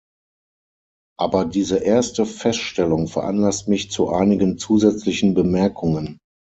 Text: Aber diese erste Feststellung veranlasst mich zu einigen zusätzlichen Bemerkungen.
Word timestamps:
Aber 1.19 1.45
diese 1.45 1.77
erste 1.77 2.25
Feststellung 2.25 3.07
veranlasst 3.07 3.67
mich 3.67 3.91
zu 3.91 4.09
einigen 4.09 4.57
zusätzlichen 4.57 5.35
Bemerkungen. 5.35 6.17